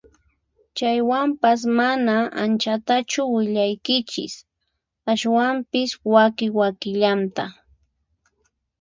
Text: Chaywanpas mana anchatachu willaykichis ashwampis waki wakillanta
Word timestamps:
Chaywanpas 0.77 1.59
mana 1.77 2.15
anchatachu 2.43 3.21
willaykichis 3.33 4.35
ashwampis 5.11 5.89
waki 6.13 6.47
wakillanta 6.57 7.45